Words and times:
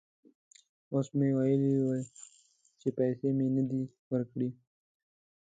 اوس 0.93 1.07
که 1.11 1.15
مې 1.19 1.29
ویلي 1.37 1.73
وای 1.81 2.01
چې 2.79 2.87
پیسې 2.97 3.29
مې 3.37 3.47
نه 3.55 3.63
دي 3.69 3.81
ورکړي. 4.11 4.49